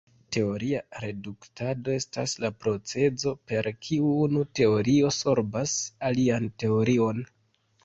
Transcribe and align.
Teoria 0.35 0.79
reduktado 1.03 1.93
estas 1.97 2.33
la 2.45 2.51
procezo 2.63 3.35
per 3.51 3.69
kiu 3.89 4.11
unu 4.23 4.43
teorio 4.61 5.15
sorbas 5.21 5.79
alian 6.11 6.51
teorion. 6.65 7.25